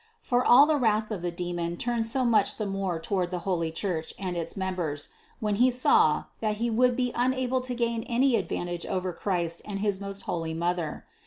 For 0.19 0.43
all 0.43 0.65
the 0.65 0.77
wrath 0.77 1.11
of 1.11 1.21
the 1.21 1.29
demon 1.29 1.77
turned 1.77 2.07
so 2.07 2.25
much 2.25 2.57
the 2.57 2.65
more 2.65 2.97
to 2.97 3.13
ward 3.13 3.29
the 3.29 3.37
holy 3.45 3.69
Church 3.69 4.15
and 4.17 4.35
its 4.35 4.57
members, 4.57 5.09
when 5.39 5.57
he 5.57 5.69
saw, 5.69 6.23
that 6.39 6.55
he 6.55 6.71
would 6.71 6.95
be 6.95 7.11
unable 7.13 7.61
to 7.61 7.75
gain 7.75 8.01
any 8.07 8.35
advantage 8.35 8.87
over 8.87 9.13
Christ 9.13 9.61
and 9.63 9.77
his 9.77 9.99
most 10.01 10.21
holy 10.21 10.55
Mother. 10.55 11.05